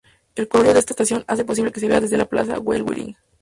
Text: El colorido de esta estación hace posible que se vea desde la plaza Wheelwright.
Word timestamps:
El 0.33 0.47
colorido 0.47 0.73
de 0.73 0.79
esta 0.79 0.93
estación 0.93 1.23
hace 1.27 1.45
posible 1.45 1.71
que 1.71 1.79
se 1.79 1.87
vea 1.87 2.01
desde 2.01 2.17
la 2.17 2.25
plaza 2.25 2.57
Wheelwright. 2.59 3.17